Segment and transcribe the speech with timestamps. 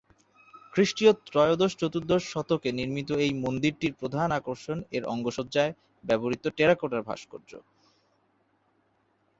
[0.73, 5.71] খ্রিস্টীয় ত্রয়োদশ-চতুর্দশ শতকে নির্মিত এই মন্দিরটির প্রধান আকর্ষণ এর অঙ্গসজ্জায়
[6.03, 7.51] ব্যবহৃত টেরাকোটার ভাস্কর্য।